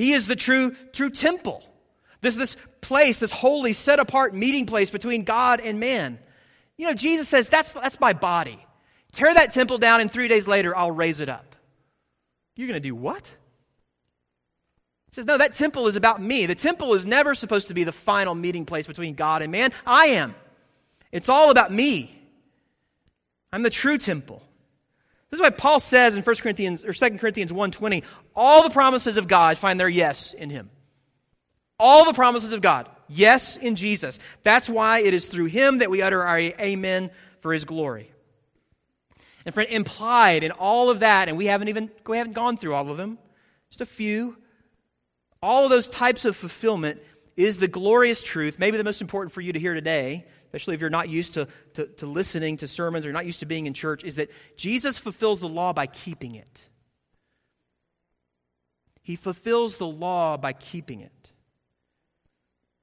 [0.00, 1.62] He is the true, true temple.
[2.22, 6.18] This, this place, this holy, set apart meeting place between God and man.
[6.78, 8.64] You know, Jesus says, that's, that's my body.
[9.12, 11.54] Tear that temple down, and three days later, I'll raise it up.
[12.56, 13.26] You're going to do what?
[15.08, 16.46] He says, No, that temple is about me.
[16.46, 19.70] The temple is never supposed to be the final meeting place between God and man.
[19.84, 20.34] I am.
[21.12, 22.18] It's all about me.
[23.52, 24.42] I'm the true temple.
[25.30, 28.02] This is why Paul says in 1 Corinthians or 2 Corinthians 1:20,
[28.34, 30.70] all the promises of God find their yes in him.
[31.78, 34.18] All the promises of God, yes in Jesus.
[34.42, 38.12] That's why it is through him that we utter our amen for his glory.
[39.44, 42.74] And friend, implied in all of that, and we haven't even we haven't gone through
[42.74, 43.18] all of them,
[43.70, 44.36] just a few.
[45.42, 47.00] All of those types of fulfillment
[47.36, 50.80] is the glorious truth, maybe the most important for you to hear today, especially if
[50.82, 53.72] you're not used to, to, to listening to sermons or not used to being in
[53.72, 56.68] church, is that Jesus fulfills the law by keeping it.
[59.10, 61.32] He fulfills the law by keeping it.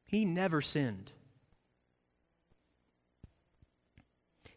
[0.07, 1.13] He never sinned.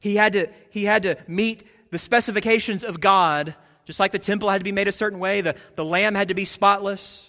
[0.00, 3.54] He had to, he had to meet the specifications of God,
[3.84, 6.26] just like the temple had to be made a certain way, the, the lamb had
[6.26, 7.28] to be spotless.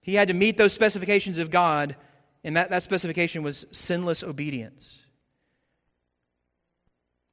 [0.00, 1.96] He had to meet those specifications of God
[2.44, 5.00] and that, that specification was sinless obedience.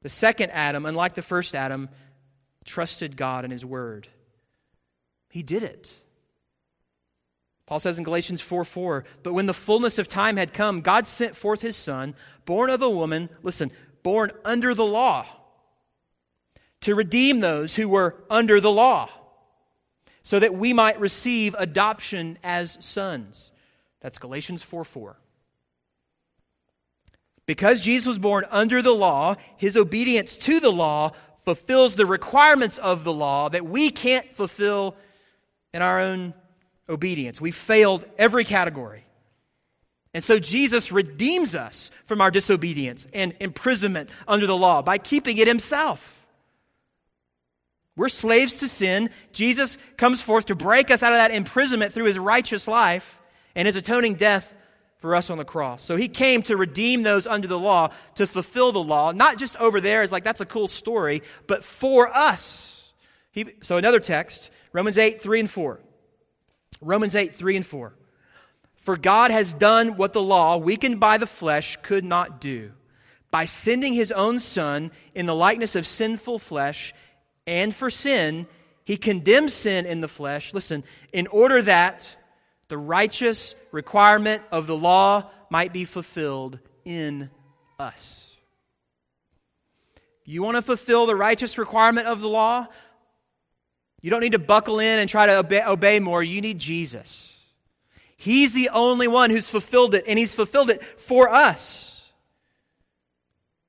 [0.02, 1.90] The second Adam, unlike the first Adam,
[2.64, 4.08] trusted God and his word.
[5.34, 5.96] He did it.
[7.66, 11.08] Paul says in Galatians 4 4, but when the fullness of time had come, God
[11.08, 13.72] sent forth his son, born of a woman, listen,
[14.04, 15.26] born under the law,
[16.82, 19.10] to redeem those who were under the law,
[20.22, 23.50] so that we might receive adoption as sons.
[24.02, 25.16] That's Galatians 4 4.
[27.44, 31.10] Because Jesus was born under the law, his obedience to the law
[31.44, 34.96] fulfills the requirements of the law that we can't fulfill
[35.74, 36.32] in our own
[36.88, 37.40] obedience.
[37.40, 39.04] We failed every category.
[40.14, 45.36] And so Jesus redeems us from our disobedience and imprisonment under the law by keeping
[45.36, 46.26] it himself.
[47.96, 49.10] We're slaves to sin.
[49.32, 53.20] Jesus comes forth to break us out of that imprisonment through his righteous life
[53.56, 54.54] and his atoning death
[54.98, 55.84] for us on the cross.
[55.84, 59.56] So he came to redeem those under the law, to fulfill the law, not just
[59.56, 62.92] over there as like that's a cool story, but for us.
[63.32, 65.80] He, so another text, Romans 8, 3 and 4.
[66.82, 67.94] Romans 8, 3 and 4.
[68.76, 72.72] For God has done what the law, weakened by the flesh, could not do.
[73.30, 76.92] By sending his own Son in the likeness of sinful flesh,
[77.46, 78.48] and for sin,
[78.82, 80.82] he condemns sin in the flesh, listen,
[81.12, 82.16] in order that
[82.66, 87.30] the righteous requirement of the law might be fulfilled in
[87.78, 88.34] us.
[90.24, 92.66] You want to fulfill the righteous requirement of the law?
[94.04, 96.22] You don't need to buckle in and try to obey, obey, more.
[96.22, 97.34] You need Jesus.
[98.18, 102.02] He's the only one who's fulfilled it, and He's fulfilled it for us.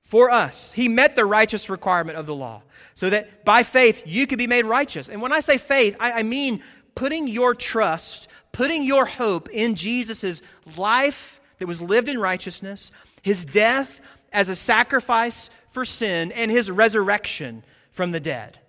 [0.03, 0.73] For us.
[0.73, 2.63] He met the righteous requirement of the law
[2.95, 5.07] so that by faith you could be made righteous.
[5.07, 6.61] And when I say faith, I, I mean
[6.95, 10.41] putting your trust putting your hope in Jesus'
[10.77, 12.89] life that was lived in righteousness,
[13.21, 13.99] his death
[14.31, 18.59] as a sacrifice for sin, and his resurrection from the dead.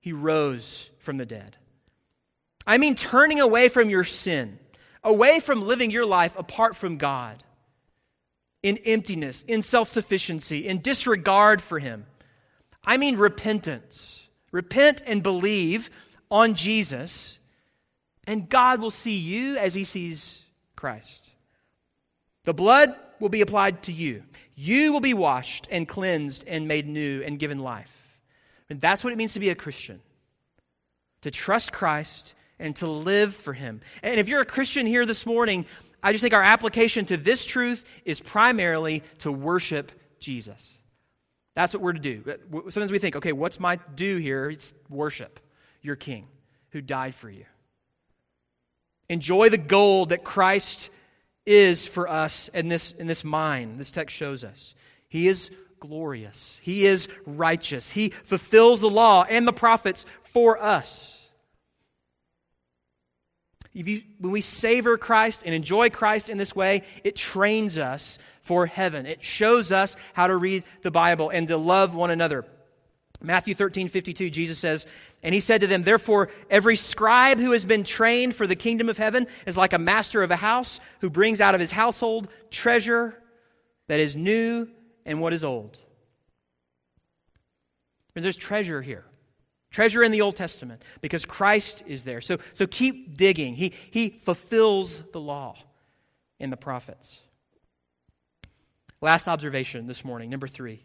[0.00, 1.56] He rose from the dead.
[2.66, 4.58] I mean, turning away from your sin,
[5.04, 7.42] away from living your life apart from God,
[8.62, 12.06] in emptiness, in self sufficiency, in disregard for Him.
[12.84, 14.28] I mean, repentance.
[14.52, 15.90] Repent and believe
[16.30, 17.38] on Jesus
[18.30, 20.44] and God will see you as he sees
[20.76, 21.30] Christ.
[22.44, 24.22] The blood will be applied to you.
[24.54, 27.99] You will be washed and cleansed and made new and given life.
[28.70, 30.00] And that's what it means to be a Christian
[31.22, 33.80] to trust Christ and to live for him.
[34.02, 35.66] And if you're a Christian here this morning,
[36.02, 40.72] I just think our application to this truth is primarily to worship Jesus.
[41.54, 42.22] That's what we're to do.
[42.26, 44.48] Uh, sometimes we think, okay, what's my do here?
[44.48, 45.40] It's worship
[45.82, 46.26] your King
[46.70, 47.44] who died for you.
[49.08, 50.90] Enjoy the gold that Christ
[51.44, 53.80] is for us in this, in this mind.
[53.80, 54.74] This text shows us.
[55.08, 55.50] He is
[55.80, 61.16] glorious, He is righteous, He fulfills the law and the prophets for us.
[63.72, 68.66] You, when we savor Christ and enjoy Christ in this way, it trains us for
[68.66, 69.06] heaven.
[69.06, 72.44] It shows us how to read the Bible and to love one another.
[73.22, 74.86] Matthew 13, 52, Jesus says,
[75.22, 78.88] And he said to them, Therefore, every scribe who has been trained for the kingdom
[78.88, 82.32] of heaven is like a master of a house who brings out of his household
[82.50, 83.14] treasure
[83.86, 84.68] that is new
[85.04, 85.78] and what is old.
[88.14, 89.04] And there's treasure here.
[89.70, 92.20] Treasure in the Old Testament because Christ is there.
[92.20, 93.54] So, so keep digging.
[93.54, 95.56] He, he fulfills the law
[96.40, 97.20] in the prophets.
[99.00, 100.82] Last observation this morning, number three.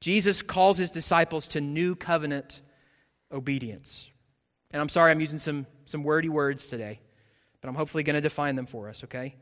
[0.00, 2.60] Jesus calls his disciples to new covenant
[3.32, 4.10] obedience.
[4.70, 7.00] And I'm sorry I'm using some, some wordy words today,
[7.60, 9.36] but I'm hopefully going to define them for us, okay?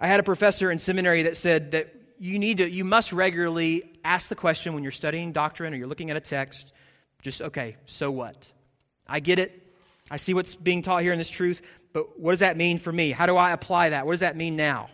[0.00, 3.82] I had a professor in seminary that said that you need to, you must regularly
[4.04, 6.72] ask the question when you're studying doctrine or you're looking at a text,
[7.22, 8.50] just, okay, so what?
[9.06, 9.62] I get it.
[10.10, 12.92] I see what's being taught here in this truth, but what does that mean for
[12.92, 13.10] me?
[13.10, 14.06] How do I apply that?
[14.06, 14.88] What does that mean now?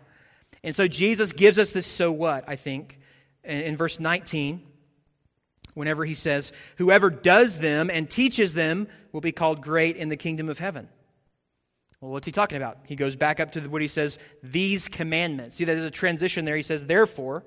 [0.64, 2.98] And so Jesus gives us this so what, I think
[3.44, 4.62] in verse 19,
[5.74, 10.16] whenever he says, Whoever does them and teaches them will be called great in the
[10.16, 10.88] kingdom of heaven.
[12.02, 12.78] Well, what's he talking about?
[12.84, 15.56] He goes back up to what he says, these commandments.
[15.56, 16.56] See, there's a transition there.
[16.56, 17.44] He says, therefore,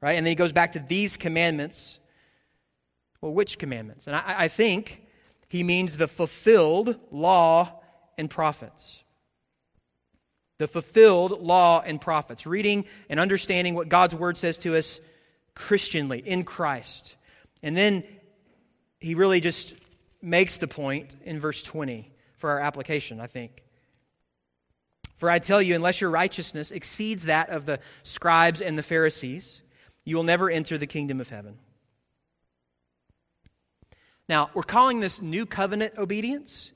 [0.00, 0.12] right?
[0.12, 2.00] And then he goes back to these commandments.
[3.20, 4.08] Well, which commandments?
[4.08, 5.02] And I, I think
[5.48, 7.80] he means the fulfilled law
[8.18, 9.02] and prophets
[10.62, 15.00] the fulfilled law and prophets, reading and understanding what God's word says to us
[15.56, 17.16] Christianly, in Christ.
[17.64, 18.04] And then
[19.00, 19.74] he really just
[20.22, 23.64] makes the point in verse 20 for our application, I think.
[25.22, 29.62] For I tell you, unless your righteousness exceeds that of the scribes and the Pharisees,
[30.04, 31.58] you will never enter the kingdom of heaven.
[34.28, 36.72] Now, we're calling this new covenant obedience,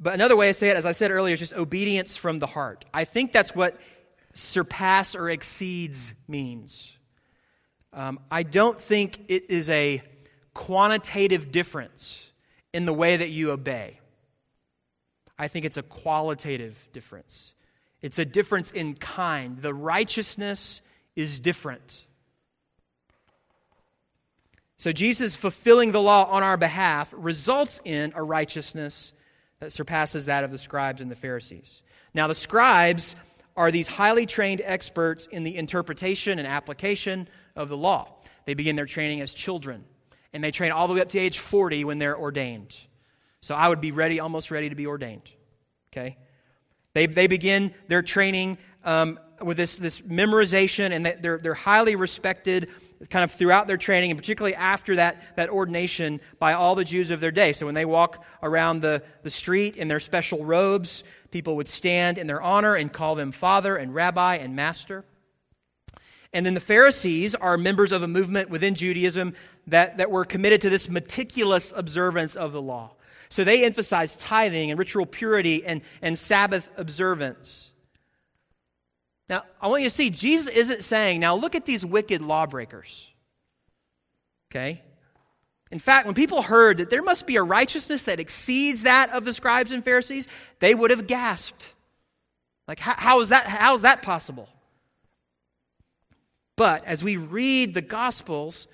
[0.00, 2.48] but another way to say it, as I said earlier, is just obedience from the
[2.48, 2.86] heart.
[2.92, 3.78] I think that's what
[4.34, 6.98] surpass or exceeds means.
[7.92, 10.02] Um, I don't think it is a
[10.54, 12.32] quantitative difference
[12.72, 14.00] in the way that you obey.
[15.38, 17.54] I think it's a qualitative difference.
[18.02, 19.60] It's a difference in kind.
[19.60, 20.80] The righteousness
[21.14, 22.04] is different.
[24.78, 29.12] So, Jesus fulfilling the law on our behalf results in a righteousness
[29.58, 31.82] that surpasses that of the scribes and the Pharisees.
[32.14, 33.14] Now, the scribes
[33.56, 38.16] are these highly trained experts in the interpretation and application of the law.
[38.46, 39.84] They begin their training as children,
[40.32, 42.74] and they train all the way up to age 40 when they're ordained.
[43.42, 45.30] So I would be ready, almost ready to be ordained.
[45.92, 46.16] Okay?
[46.92, 52.68] They, they begin their training um, with this, this memorization, and they're, they're highly respected
[53.08, 57.10] kind of throughout their training, and particularly after that, that ordination by all the Jews
[57.10, 57.52] of their day.
[57.52, 62.18] So when they walk around the, the street in their special robes, people would stand
[62.18, 65.04] in their honor and call them father and rabbi and master.
[66.32, 69.34] And then the Pharisees are members of a movement within Judaism
[69.66, 72.92] that, that were committed to this meticulous observance of the law.
[73.30, 77.70] So they emphasize tithing and ritual purity and, and Sabbath observance.
[79.28, 83.08] Now, I want you to see, Jesus isn't saying, now look at these wicked lawbreakers.
[84.50, 84.82] Okay?
[85.70, 89.24] In fact, when people heard that there must be a righteousness that exceeds that of
[89.24, 90.26] the scribes and Pharisees,
[90.58, 91.72] they would have gasped.
[92.66, 94.48] Like, how, how, is, that, how is that possible?
[96.56, 98.66] But as we read the Gospels,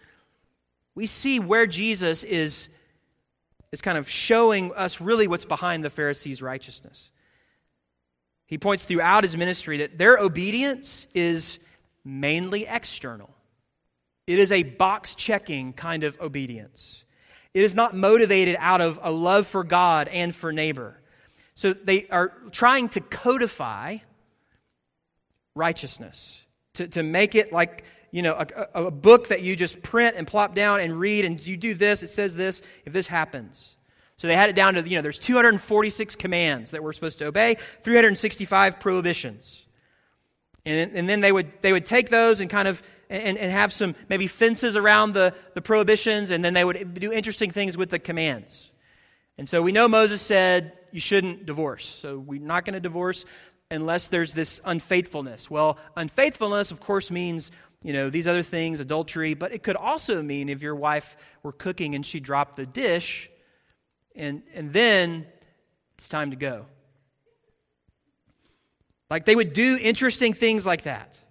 [0.94, 2.70] we see where Jesus is,
[3.72, 7.10] is kind of showing us really what's behind the Pharisees' righteousness.
[8.46, 11.58] He points throughout his ministry that their obedience is
[12.04, 13.30] mainly external.
[14.26, 17.04] It is a box checking kind of obedience.
[17.54, 21.00] It is not motivated out of a love for God and for neighbor.
[21.54, 23.98] So they are trying to codify
[25.54, 26.42] righteousness,
[26.74, 27.84] to, to make it like,
[28.16, 28.32] you know,
[28.74, 31.74] a, a book that you just print and plop down and read, and you do
[31.74, 33.76] this, it says this, if this happens.
[34.16, 37.26] So they had it down to, you know, there's 246 commands that we're supposed to
[37.26, 39.66] obey, 365 prohibitions.
[40.64, 43.70] And, and then they would, they would take those and kind of and, and have
[43.70, 47.90] some maybe fences around the, the prohibitions, and then they would do interesting things with
[47.90, 48.70] the commands.
[49.36, 51.84] And so we know Moses said you shouldn't divorce.
[51.84, 53.26] So we're not going to divorce
[53.70, 55.50] unless there's this unfaithfulness.
[55.50, 57.50] Well, unfaithfulness, of course, means
[57.86, 61.52] you know these other things, adultery, but it could also mean if your wife were
[61.52, 63.30] cooking and she dropped the dish,
[64.16, 65.24] and and then
[65.96, 66.66] it's time to go.
[69.08, 71.22] Like they would do interesting things like that.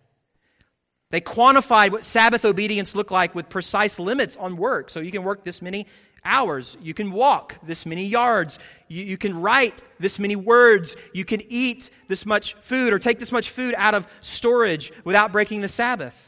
[1.10, 4.90] They quantified what Sabbath obedience looked like with precise limits on work.
[4.90, 5.88] So you can work this many
[6.24, 6.78] hours.
[6.82, 8.60] You can walk this many yards.
[8.88, 10.96] You, you, can write this many words.
[11.14, 15.34] You can eat this much food or take this much food out of storage without
[15.34, 16.25] breaking the Sabbath.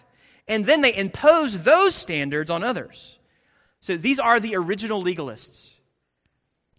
[0.48, 3.18] And then they impose those standards on others.
[3.82, 5.72] So these are the original legalists.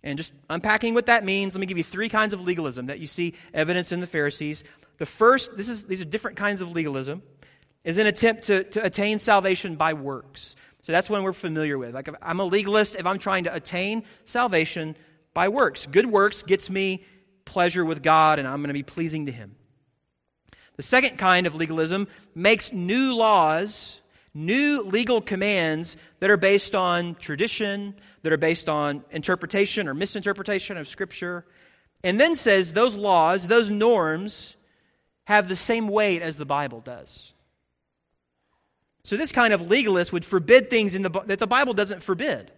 [0.02, 2.98] And just unpacking what that means, let me give you three kinds of legalism that
[2.98, 4.64] you see evidence in the Pharisees.
[4.98, 7.22] The first, this is, these are different kinds of legalism
[7.84, 10.56] is an attempt to, to attain salvation by works.
[10.82, 11.94] So that's one we're familiar with.
[11.94, 14.96] Like, I'm a legalist if I'm trying to attain salvation
[15.34, 15.86] by works.
[15.86, 17.04] Good works gets me
[17.44, 19.54] pleasure with God, and I'm going to be pleasing to Him.
[20.78, 24.00] The second kind of legalism makes new laws,
[24.32, 30.76] new legal commands that are based on tradition, that are based on interpretation or misinterpretation
[30.76, 31.44] of Scripture,
[32.04, 34.56] and then says those laws, those norms,
[35.24, 37.32] have the same weight as the Bible does.
[39.02, 42.52] So, this kind of legalist would forbid things the, that the Bible doesn't forbid,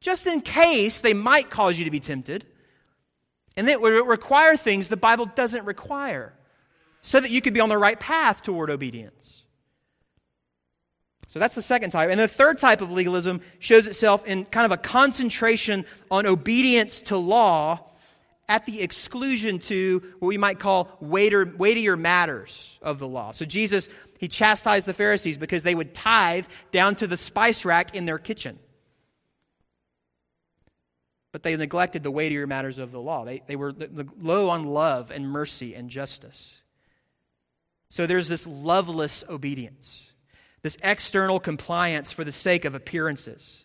[0.00, 2.46] just in case they might cause you to be tempted.
[3.56, 6.32] And it would require things the Bible doesn't require,
[7.08, 9.46] so that you could be on the right path toward obedience.
[11.26, 12.10] So that's the second type.
[12.10, 17.00] And the third type of legalism shows itself in kind of a concentration on obedience
[17.02, 17.80] to law
[18.46, 23.32] at the exclusion to what we might call weightier, weightier matters of the law.
[23.32, 27.94] So Jesus he chastised the Pharisees because they would tithe down to the spice rack
[27.94, 28.58] in their kitchen.
[31.32, 33.24] But they neglected the weightier matters of the law.
[33.24, 33.74] They, they were
[34.20, 36.58] low on love and mercy and justice.
[37.88, 40.10] So there's this loveless obedience,
[40.62, 43.64] this external compliance for the sake of appearances.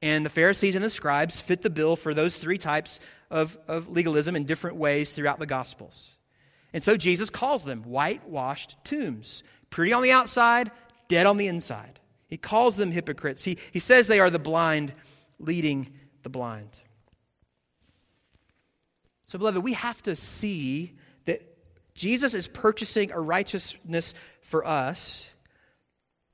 [0.00, 3.88] And the Pharisees and the scribes fit the bill for those three types of, of
[3.88, 6.10] legalism in different ways throughout the Gospels.
[6.72, 9.42] And so Jesus calls them whitewashed tombs.
[9.70, 10.70] Pretty on the outside,
[11.08, 11.98] dead on the inside.
[12.28, 13.44] He calls them hypocrites.
[13.44, 14.92] He, he says they are the blind
[15.38, 15.92] leading
[16.22, 16.70] the blind.
[19.26, 20.92] So, beloved, we have to see
[21.98, 25.28] Jesus is purchasing a righteousness for us,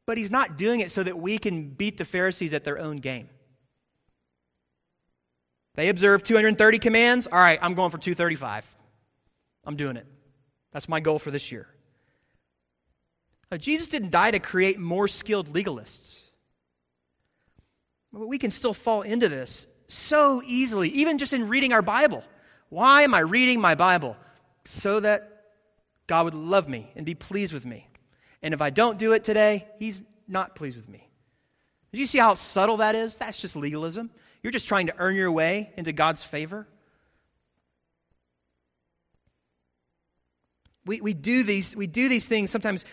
[0.07, 2.99] but he's not doing it so that we can beat the Pharisees at their own
[2.99, 3.29] game.
[5.75, 7.27] They observe 230 commands.
[7.27, 8.77] All right, I'm going for 235.
[9.67, 10.07] I'm doing it.
[10.73, 11.67] That's my goal for this year.
[13.51, 16.21] Now, Jesus didn't die to create more skilled legalists.
[18.13, 22.23] But we can still fall into this so easily, even just in reading our Bible.
[22.69, 24.17] Why am I reading my Bible?
[24.65, 25.34] so that
[26.07, 27.89] God would love me and be pleased with me.
[28.43, 31.09] And if I don't do it today, He's not pleased with me.
[31.93, 33.17] Do you see how subtle that is?
[33.17, 34.11] That's just legalism.
[34.43, 36.67] You're just trying to earn your way into God's favor.
[40.85, 42.85] We, we, do these, we do these things sometimes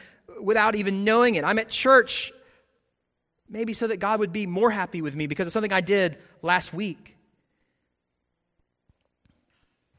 [0.42, 1.44] without even knowing it.
[1.44, 2.32] I'm at church
[3.50, 6.18] maybe so that God would be more happy with me because of something I did
[6.42, 7.18] last week.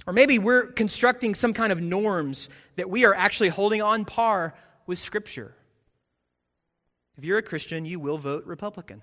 [0.07, 4.55] Or maybe we're constructing some kind of norms that we are actually holding on par
[4.87, 5.55] with Scripture.
[7.17, 9.03] If you're a Christian, you will vote Republican.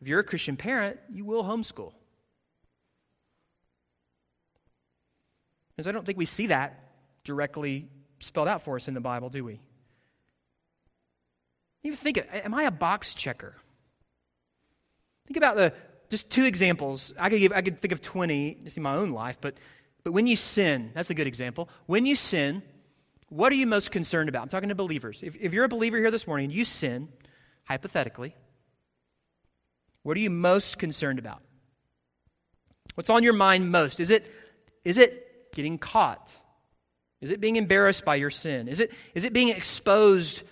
[0.00, 1.92] If you're a Christian parent, you will homeschool.
[5.74, 6.78] Because I don't think we see that
[7.24, 7.88] directly
[8.20, 9.60] spelled out for us in the Bible, do we?
[11.82, 13.54] Even think, am I a box checker?
[15.26, 15.72] Think about the
[16.10, 17.12] just two examples.
[17.18, 19.56] I could give I could think of 20 just in my own life, but
[20.04, 21.68] but when you sin, that's a good example.
[21.86, 22.62] When you sin,
[23.30, 24.42] what are you most concerned about?
[24.42, 25.22] I'm talking to believers.
[25.22, 27.08] If, if you're a believer here this morning, you sin,
[27.64, 28.36] hypothetically,
[30.02, 31.42] what are you most concerned about?
[32.94, 33.98] What's on your mind most?
[33.98, 34.30] Is it,
[34.84, 36.30] is it getting caught?
[37.22, 38.68] Is it being embarrassed by your sin?
[38.68, 40.42] Is it, is it being exposed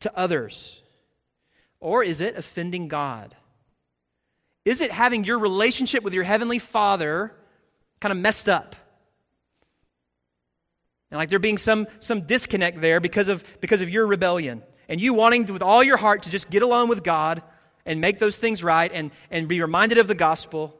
[0.00, 0.82] to others?
[1.78, 3.36] Or is it offending God?
[4.64, 7.34] Is it having your relationship with your Heavenly Father
[8.00, 8.76] kind of messed up?
[11.10, 14.62] And like there being some, some disconnect there because of, because of your rebellion.
[14.88, 17.42] And you wanting to, with all your heart to just get along with God
[17.86, 20.78] and make those things right and, and be reminded of the gospel.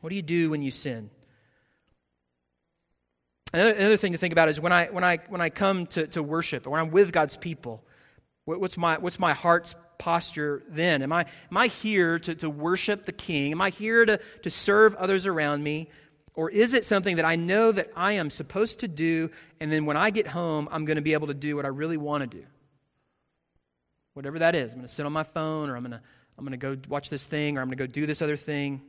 [0.00, 1.10] What do you do when you sin?
[3.52, 6.06] Another, another thing to think about is when I, when I, when I come to,
[6.08, 7.84] to worship or when I'm with God's people,
[8.44, 11.02] what's my, what's my heart's posture then?
[11.02, 13.52] Am I, am I here to, to worship the King?
[13.52, 15.88] Am I here to, to serve others around me?
[16.34, 19.86] Or is it something that I know that I am supposed to do, and then
[19.86, 22.30] when I get home, I'm going to be able to do what I really want
[22.30, 22.44] to do?
[24.12, 24.72] Whatever that is.
[24.72, 26.02] I'm going to sit on my phone, or I'm going to,
[26.36, 28.36] I'm going to go watch this thing, or I'm going to go do this other
[28.36, 28.82] thing.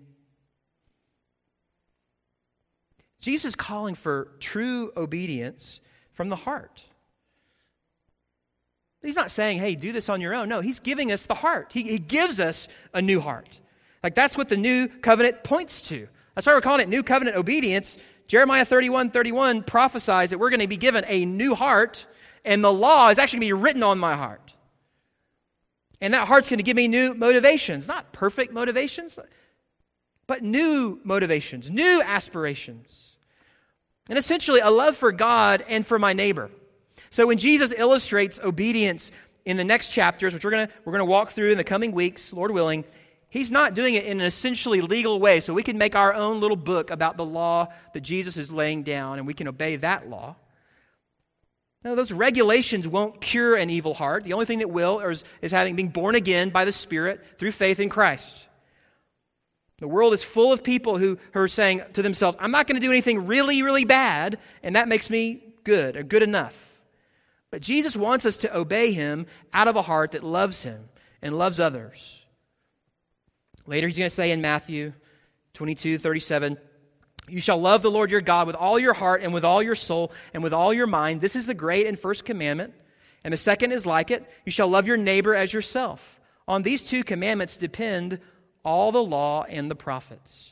[3.19, 5.79] Jesus is calling for true obedience
[6.11, 6.83] from the heart.
[9.01, 10.49] He's not saying, hey, do this on your own.
[10.49, 11.71] No, he's giving us the heart.
[11.71, 13.59] He, he gives us a new heart.
[14.03, 16.07] Like that's what the new covenant points to.
[16.35, 17.97] That's why we're calling it new covenant obedience.
[18.27, 22.05] Jeremiah 31 31 prophesies that we're going to be given a new heart,
[22.43, 24.53] and the law is actually going to be written on my heart.
[25.99, 29.17] And that heart's going to give me new motivations, not perfect motivations,
[30.27, 33.15] but new motivations, new aspirations.
[34.09, 36.51] And essentially, a love for God and for my neighbor.
[37.09, 39.11] So when Jesus illustrates obedience
[39.45, 41.63] in the next chapters, which we're going to, we're going to walk through in the
[41.63, 42.83] coming weeks, Lord willing,
[43.29, 46.39] He's not doing it in an essentially legal way, so we can make our own
[46.39, 50.09] little book about the law that Jesus is laying down and we can obey that
[50.09, 50.35] law.
[51.83, 54.23] No, those regulations won't cure an evil heart.
[54.23, 57.51] The only thing that will is, is having been born again by the Spirit through
[57.51, 58.47] faith in Christ.
[59.79, 62.79] The world is full of people who, who are saying to themselves, I'm not going
[62.81, 66.66] to do anything really, really bad, and that makes me good or good enough.
[67.51, 70.89] But Jesus wants us to obey him out of a heart that loves him
[71.21, 72.23] and loves others.
[73.65, 74.93] Later, he's going to say in Matthew
[75.53, 76.57] 22 37,
[77.29, 79.75] You shall love the Lord your God with all your heart and with all your
[79.75, 81.21] soul and with all your mind.
[81.21, 82.73] This is the great and first commandment.
[83.23, 86.19] And the second is like it you shall love your neighbor as yourself.
[86.47, 88.19] On these two commandments depend
[88.63, 90.51] all the law and the prophets.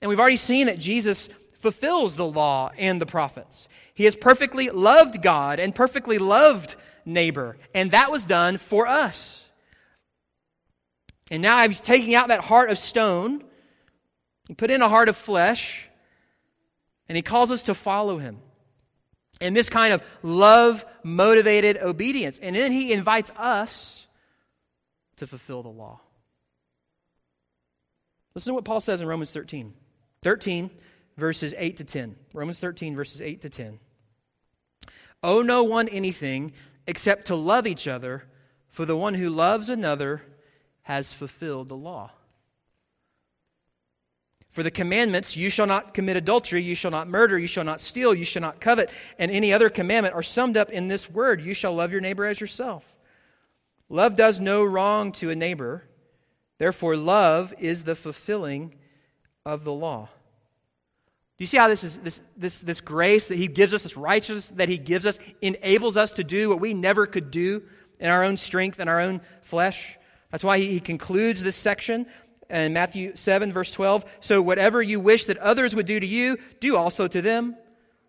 [0.00, 1.28] And we've already seen that Jesus
[1.60, 3.68] fulfills the law and the prophets.
[3.94, 9.46] He has perfectly loved God and perfectly loved neighbor, and that was done for us.
[11.30, 13.44] And now he's taking out that heart of stone
[14.48, 15.88] and put in a heart of flesh,
[17.08, 18.38] and he calls us to follow him.
[19.40, 22.38] And this kind of love motivated obedience.
[22.38, 24.06] And then he invites us
[25.16, 26.00] to fulfill the law.
[28.34, 29.72] Listen to what Paul says in Romans 13.
[30.22, 30.70] 13,
[31.20, 32.16] verses 8 to 10.
[32.32, 33.78] Romans 13, verses 8 to 10.
[35.22, 36.52] Owe no one anything
[36.86, 38.24] except to love each other,
[38.68, 40.22] for the one who loves another
[40.82, 42.10] has fulfilled the law.
[44.50, 47.80] For the commandments, you shall not commit adultery, you shall not murder, you shall not
[47.80, 51.40] steal, you shall not covet, and any other commandment are summed up in this word
[51.40, 52.96] you shall love your neighbor as yourself.
[53.88, 55.84] Love does no wrong to a neighbor.
[56.58, 58.74] Therefore, love is the fulfilling
[59.46, 60.08] of the law.
[61.40, 63.96] Do you see how this is this, this, this grace that he gives us, this
[63.96, 67.62] righteousness that he gives us, enables us to do what we never could do
[67.98, 69.96] in our own strength and our own flesh?
[70.28, 72.04] That's why he concludes this section
[72.50, 74.04] in Matthew 7, verse 12.
[74.20, 77.56] So whatever you wish that others would do to you, do also to them,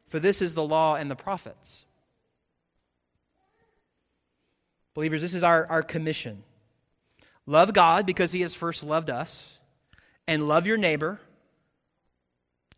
[0.08, 1.86] for this is the law and the prophets.
[4.94, 6.44] Believers, this is our, our commission.
[7.46, 9.58] Love God because he has first loved us,
[10.28, 11.22] and love your neighbor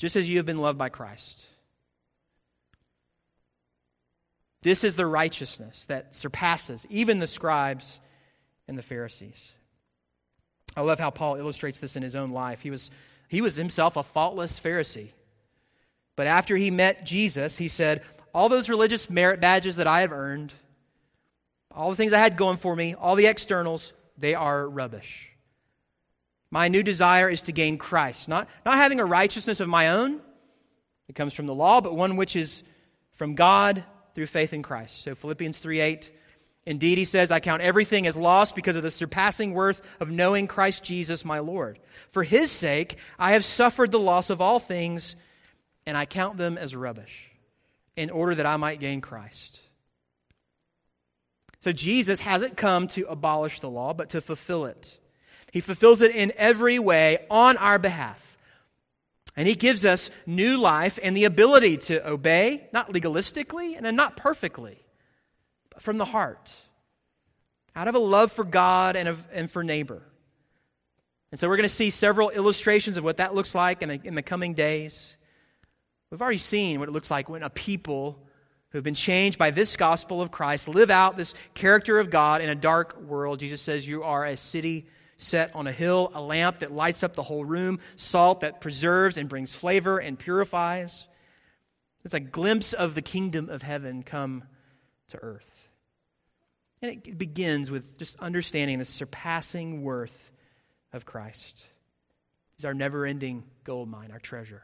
[0.04, 1.46] just as you have been loved by Christ.
[4.62, 8.02] This is the righteousness that surpasses even the scribes
[8.68, 9.54] and the Pharisees.
[10.76, 12.60] I love how Paul illustrates this in his own life.
[12.60, 12.92] He was,
[13.30, 15.12] he was himself a faultless Pharisee.
[16.18, 18.02] But after he met Jesus, he said,
[18.34, 20.54] All those religious merit badges that I have earned,
[21.74, 25.33] all the things I had going for me, all the externals, they are rubbish.
[26.54, 30.22] My new desire is to gain Christ, not, not having a righteousness of my own
[31.08, 32.62] that comes from the law, but one which is
[33.12, 33.84] from God
[34.14, 35.02] through faith in Christ.
[35.02, 36.12] So Philippians 3 8.
[36.68, 40.46] Indeed, he says, I count everything as lost because of the surpassing worth of knowing
[40.46, 41.80] Christ Jesus my Lord.
[42.10, 45.16] For his sake, I have suffered the loss of all things,
[45.88, 47.32] and I count them as rubbish,
[47.96, 49.60] in order that I might gain Christ
[51.64, 55.00] so Jesus hasn't come to abolish the law, but to fulfill it.
[55.54, 58.40] He fulfills it in every way on our behalf.
[59.38, 64.18] And he gives us new life and the ability to obey, not legalistically and not
[64.18, 64.84] perfectly,
[65.70, 66.56] but from the heart,
[67.76, 70.02] out of a love for God and, of, and for neighbor.
[71.30, 74.16] And so we're going to see several illustrations of what that looks like in, in
[74.16, 75.16] the coming days.
[76.10, 78.18] We've already seen what it looks like when a people
[78.70, 82.42] who have been changed by this gospel of Christ live out this character of God
[82.42, 83.38] in a dark world.
[83.38, 84.88] Jesus says, You are a city
[85.18, 89.18] set on a hill, a lamp that lights up the whole room, salt that preserves
[89.18, 91.08] and brings flavor and purifies.
[92.04, 94.44] It's a glimpse of the kingdom of heaven come
[95.10, 95.68] to earth.
[96.82, 100.32] And it begins with just understanding the surpassing worth
[100.92, 101.68] of Christ.
[102.58, 104.64] He's our never ending gold mine, our treasure.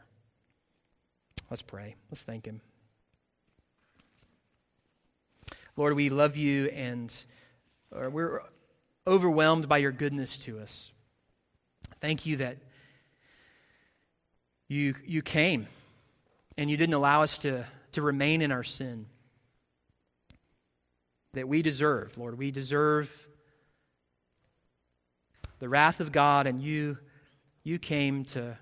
[1.48, 1.96] Let's pray.
[2.10, 2.60] Let's thank Him.
[5.76, 7.14] Lord, we love you and
[7.94, 8.42] uh, we're
[9.10, 10.92] overwhelmed by your goodness to us.
[12.00, 12.58] Thank you that
[14.68, 15.66] you, you came
[16.56, 19.06] and you didn't allow us to, to remain in our sin
[21.32, 22.38] that we deserve, Lord.
[22.38, 23.26] We deserve
[25.58, 26.98] the wrath of God, and you,
[27.64, 28.56] you came to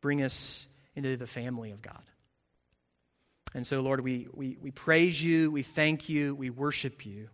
[0.00, 2.02] bring us into the family of God.
[3.54, 7.28] And so, Lord, we, we, we praise you, we thank you, we worship you.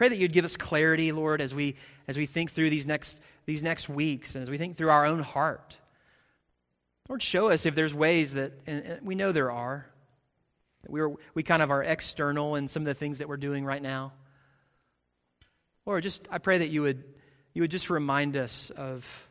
[0.00, 1.76] Pray that you'd give us clarity, Lord, as we,
[2.08, 5.04] as we think through these next, these next weeks and as we think through our
[5.04, 5.76] own heart.
[7.10, 9.84] Lord, show us if there's ways that, and we know there are,
[10.84, 13.36] that we, are, we kind of are external in some of the things that we're
[13.36, 14.14] doing right now.
[15.84, 17.04] Lord, just I pray that you would,
[17.52, 19.28] you would just remind us of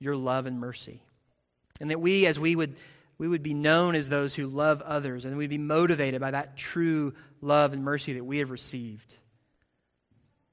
[0.00, 1.04] your love and mercy.
[1.80, 2.74] And that we, as we would
[3.20, 6.56] we would be known as those who love others, and we'd be motivated by that
[6.56, 9.16] true love and mercy that we have received,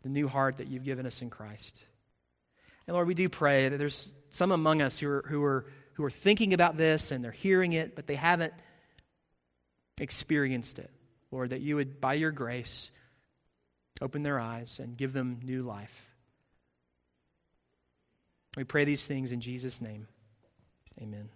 [0.04, 1.84] the new heart that you've given us in Christ.
[2.86, 6.04] And Lord, we do pray that there's some among us who are, who are, who
[6.04, 8.54] are thinking about this and they're hearing it, but they haven't
[10.00, 10.92] experienced it.
[11.32, 12.92] Lord, that you would, by your grace,
[14.02, 16.06] open their eyes and give them new life.
[18.56, 20.08] We pray these things in Jesus' name.
[21.02, 21.30] Amen.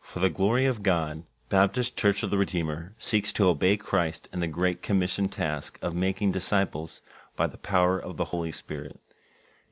[0.00, 4.40] For the glory of God, Baptist Church of the Redeemer seeks to obey Christ in
[4.40, 7.00] the Great Commission task of making disciples
[7.36, 9.00] by the power of the Holy Spirit.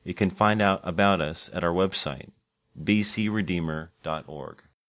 [0.03, 2.31] You can find out about us at our website,
[2.81, 4.63] bcredeemer.org.